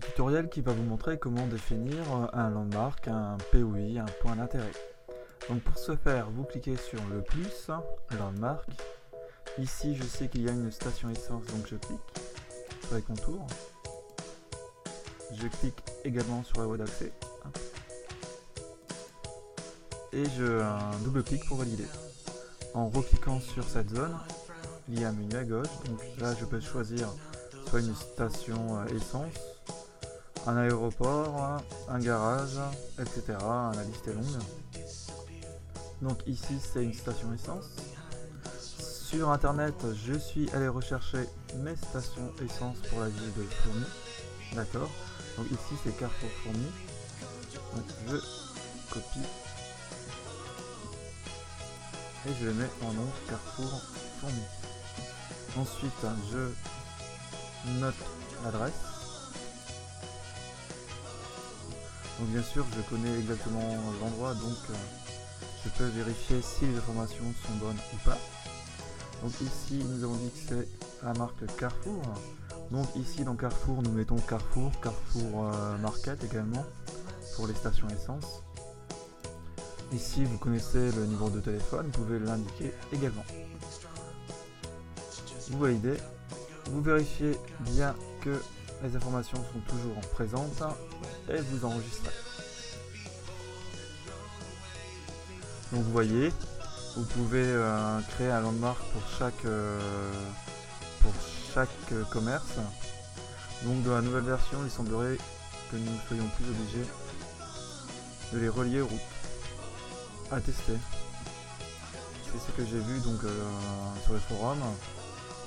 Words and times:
tutoriel 0.00 0.48
qui 0.48 0.60
va 0.60 0.72
vous 0.72 0.82
montrer 0.82 1.18
comment 1.18 1.46
définir 1.46 1.96
un 2.32 2.50
landmark, 2.50 3.08
un 3.08 3.36
POI, 3.52 4.00
un 4.00 4.06
point 4.20 4.36
d'intérêt. 4.36 4.72
Donc 5.48 5.60
pour 5.62 5.78
ce 5.78 5.94
faire, 5.96 6.30
vous 6.30 6.44
cliquez 6.44 6.76
sur 6.76 7.00
le 7.10 7.22
plus, 7.22 7.70
landmark. 8.18 8.66
Ici, 9.58 9.94
je 9.94 10.02
sais 10.02 10.28
qu'il 10.28 10.42
y 10.42 10.48
a 10.48 10.52
une 10.52 10.70
station 10.72 11.10
essence, 11.10 11.44
donc 11.46 11.66
je 11.66 11.76
clique 11.76 12.00
sur 12.86 12.96
les 12.96 13.02
contours. 13.02 13.46
Je 15.32 15.46
clique 15.48 15.82
également 16.04 16.42
sur 16.44 16.60
la 16.60 16.66
voie 16.66 16.76
d'accès. 16.76 17.12
Et 20.12 20.24
je 20.36 20.62
double-clique 21.04 21.44
pour 21.46 21.58
valider. 21.58 21.86
En 22.72 22.88
recliquant 22.88 23.40
sur 23.40 23.64
cette 23.64 23.90
zone, 23.90 24.16
il 24.88 25.00
y 25.00 25.04
a 25.04 25.08
un 25.08 25.12
menu 25.12 25.34
à 25.36 25.44
gauche. 25.44 25.68
Donc 25.86 26.00
là, 26.18 26.34
je 26.38 26.44
peux 26.44 26.60
choisir 26.60 27.08
soit 27.68 27.80
une 27.80 27.94
station 27.94 28.78
euh, 28.78 28.96
essence, 28.96 29.34
un 30.46 30.56
aéroport, 30.56 31.62
un 31.88 31.98
garage, 31.98 32.58
etc. 32.98 33.38
La 33.40 33.84
liste 33.84 34.06
est 34.08 34.14
longue. 34.14 34.42
Donc 36.02 36.18
ici, 36.26 36.58
c'est 36.60 36.84
une 36.84 36.92
station 36.92 37.32
essence. 37.32 37.70
Sur 38.58 39.30
internet, 39.30 39.74
je 39.94 40.14
suis 40.14 40.50
allé 40.50 40.68
rechercher 40.68 41.28
mes 41.56 41.76
stations 41.76 42.32
essence 42.44 42.78
pour 42.90 43.00
la 43.00 43.08
ville 43.08 43.32
de 43.36 43.42
Fourmi. 43.42 43.86
D'accord 44.54 44.90
Donc 45.36 45.46
ici, 45.50 45.74
c'est 45.82 45.96
Carrefour 45.96 46.30
Fourmi. 46.42 46.66
Donc 47.74 47.84
je 48.08 48.16
copie 48.92 49.28
et 52.26 52.30
je 52.42 52.50
mets 52.50 52.70
en 52.82 52.92
nom 52.92 53.06
Carrefour 53.28 53.80
Fourmi. 54.20 54.42
Ensuite, 55.56 56.06
je 56.32 57.70
note 57.80 57.94
l'adresse. 58.44 58.93
Donc 62.18 62.28
bien 62.28 62.42
sûr, 62.42 62.64
je 62.76 62.80
connais 62.82 63.18
exactement 63.18 63.76
l'endroit, 64.00 64.34
donc 64.34 64.56
euh, 64.70 64.74
je 65.64 65.70
peux 65.70 65.86
vérifier 65.86 66.40
si 66.42 66.66
les 66.66 66.76
informations 66.76 67.24
sont 67.46 67.54
bonnes 67.54 67.76
ou 67.92 67.96
pas. 68.04 68.18
Donc 69.22 69.32
ici, 69.40 69.84
nous 69.88 70.04
avons 70.04 70.16
dit 70.16 70.30
que 70.30 70.48
c'est 70.48 70.68
la 71.04 71.14
marque 71.14 71.44
Carrefour. 71.56 72.02
Donc 72.70 72.86
ici, 72.96 73.24
dans 73.24 73.34
Carrefour, 73.34 73.82
nous 73.82 73.92
mettons 73.92 74.16
Carrefour, 74.16 74.70
Carrefour 74.80 75.50
euh, 75.52 75.76
Market 75.78 76.22
également, 76.24 76.64
pour 77.36 77.46
les 77.46 77.54
stations 77.54 77.88
essence. 77.88 78.42
Ici, 79.92 80.24
vous 80.24 80.38
connaissez 80.38 80.92
le 80.92 81.06
numéro 81.06 81.30
de 81.30 81.40
téléphone, 81.40 81.86
vous 81.92 82.04
pouvez 82.04 82.18
l'indiquer 82.18 82.72
également 82.92 83.24
vous 85.50 85.58
validez, 85.58 85.96
vous 86.66 86.82
vérifiez 86.82 87.36
bien 87.60 87.94
que 88.22 88.40
les 88.82 88.96
informations 88.96 89.38
sont 89.38 89.76
toujours 89.76 90.00
présentes 90.12 90.62
et 91.28 91.40
vous 91.40 91.64
enregistrez. 91.64 92.12
Donc 95.72 95.82
vous 95.82 95.92
voyez, 95.92 96.32
vous 96.96 97.04
pouvez 97.04 97.44
euh, 97.44 98.00
créer 98.14 98.30
un 98.30 98.40
landmark 98.40 98.78
pour 98.92 99.02
chaque, 99.18 99.44
euh, 99.44 100.10
pour 101.00 101.12
chaque 101.54 101.68
euh, 101.92 102.04
commerce. 102.04 102.58
Donc 103.64 103.82
dans 103.82 103.94
la 103.94 104.02
nouvelle 104.02 104.24
version, 104.24 104.58
il 104.64 104.70
semblerait 104.70 105.16
que 105.70 105.76
nous 105.76 105.98
soyons 106.08 106.28
plus 106.36 106.48
obligés 106.50 106.88
de 108.32 108.38
les 108.38 108.48
relier 108.48 108.80
aux 108.82 108.88
routes. 108.88 109.00
À 110.30 110.40
tester. 110.40 110.74
C'est 112.24 112.40
ce 112.40 112.56
que 112.56 112.64
j'ai 112.64 112.80
vu 112.80 113.00
donc 113.00 113.20
sur 114.04 114.14
les 114.14 114.20
forums 114.20 114.62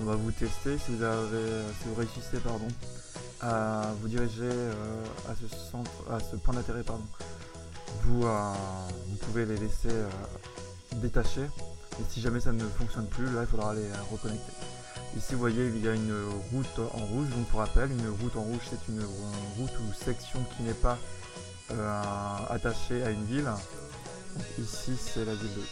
on 0.00 0.04
va 0.04 0.14
vous 0.14 0.30
tester 0.32 0.78
si 0.78 0.94
vous 0.94 1.02
avez 1.02 1.62
si 1.80 1.88
vous 1.88 1.94
réussissez 1.94 2.38
pardon 2.38 2.68
vous 3.42 4.08
diriger 4.08 4.42
euh, 4.42 5.04
à 5.28 5.34
ce 5.34 5.48
centre 5.48 5.90
à 6.10 6.20
ce 6.20 6.36
point 6.36 6.54
d'intérêt 6.54 6.82
pardon. 6.82 7.04
Vous, 8.02 8.24
euh, 8.24 8.52
pouvez 9.20 9.44
les 9.44 9.56
laisser 9.56 9.90
euh, 9.90 10.08
détacher. 10.96 11.42
Et 12.00 12.04
si 12.08 12.20
jamais 12.20 12.40
ça 12.40 12.52
ne 12.52 12.64
fonctionne 12.64 13.06
plus 13.06 13.26
là 13.26 13.42
il 13.42 13.46
faudra 13.46 13.74
les 13.74 13.90
reconnecter. 14.10 14.52
Ici 15.16 15.34
vous 15.34 15.40
voyez 15.40 15.66
il 15.66 15.84
y 15.84 15.88
a 15.88 15.94
une 15.94 16.14
route 16.52 16.78
en 16.94 17.04
rouge 17.06 17.28
donc 17.30 17.46
pour 17.48 17.60
rappel 17.60 17.90
une 17.90 18.08
route 18.08 18.36
en 18.36 18.42
rouge 18.42 18.62
c'est 18.70 18.92
une 18.92 19.02
route 19.58 19.72
ou 19.80 19.92
section 19.92 20.40
qui 20.56 20.62
n'est 20.62 20.72
pas 20.72 20.98
attachée 22.48 23.02
à 23.02 23.10
une 23.10 23.24
ville. 23.24 23.50
Ici 24.58 24.92
c'est 24.98 25.24
la 25.24 25.34
ville 25.34 25.54
de 25.54 25.62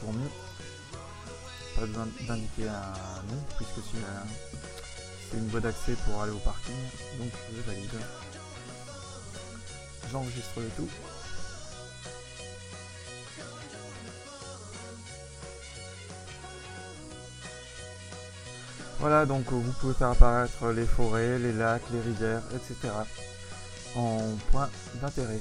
Fourmi 0.00 0.24
pas 1.76 1.86
besoin 1.86 2.08
d'indiquer 2.26 2.68
un 2.68 3.22
nom 3.30 3.42
puisque 3.56 3.86
c'est 5.30 5.36
une 5.36 5.48
voie 5.48 5.60
d'accès 5.60 5.92
pour 6.06 6.22
aller 6.22 6.32
au 6.32 6.38
parking. 6.38 6.74
Donc 7.18 7.30
je 7.54 7.62
valide. 7.62 7.90
J'enregistre 10.10 10.60
le 10.60 10.68
tout. 10.76 10.88
Voilà, 18.98 19.26
donc 19.26 19.44
vous 19.52 19.72
pouvez 19.72 19.94
faire 19.94 20.10
apparaître 20.10 20.68
les 20.70 20.86
forêts, 20.86 21.38
les 21.38 21.52
lacs, 21.52 21.82
les 21.92 22.00
rivières, 22.00 22.42
etc. 22.54 22.92
en 23.94 24.20
point 24.50 24.70
d'intérêt. 25.00 25.40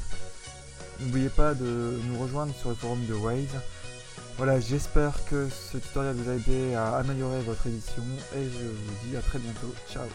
N'oubliez 1.00 1.30
pas 1.30 1.54
de 1.54 2.00
nous 2.04 2.20
rejoindre 2.20 2.54
sur 2.56 2.70
le 2.70 2.76
forum 2.76 3.06
de 3.06 3.14
Waze 3.14 3.62
voilà, 4.38 4.60
j'espère 4.60 5.14
que 5.26 5.48
ce 5.50 5.78
tutoriel 5.78 6.16
vous 6.16 6.30
a 6.30 6.34
aidé 6.34 6.74
à 6.76 6.98
améliorer 6.98 7.40
votre 7.42 7.68
édition 7.68 8.04
et 8.36 8.44
je 8.44 8.68
vous 8.68 9.08
dis 9.10 9.16
à 9.16 9.22
très 9.22 9.40
bientôt. 9.40 9.74
Ciao 9.92 10.06